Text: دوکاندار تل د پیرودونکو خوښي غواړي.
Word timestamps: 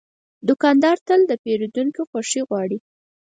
دوکاندار 0.47 0.97
تل 1.07 1.21
د 1.27 1.31
پیرودونکو 1.43 2.01
خوښي 2.09 2.41
غواړي. 2.49 2.77